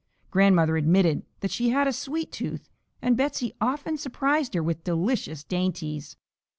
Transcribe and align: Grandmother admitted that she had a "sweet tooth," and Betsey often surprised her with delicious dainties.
Grandmother 0.31 0.77
admitted 0.77 1.21
that 1.41 1.51
she 1.51 1.69
had 1.69 1.85
a 1.85 1.93
"sweet 1.93 2.31
tooth," 2.31 2.71
and 3.03 3.15
Betsey 3.15 3.53
often 3.61 3.97
surprised 3.99 4.55
her 4.55 4.63
with 4.63 4.83
delicious 4.83 5.43
dainties. 5.43 6.17